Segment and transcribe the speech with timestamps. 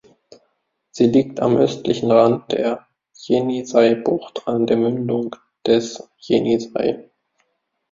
[0.89, 7.07] Sie liegt am östlichen Rand der Jenissei-Bucht an der Mündung des Jenissei.